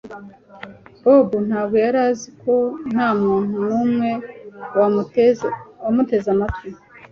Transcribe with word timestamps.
Bobo 1.03 1.37
ntabwo 1.47 1.75
yari 1.85 1.99
azi 2.09 2.29
ko 2.41 2.53
ntamuntu 2.91 3.57
numwe 3.67 4.11
wamuteze 5.89 6.25
amatwi 6.33 6.67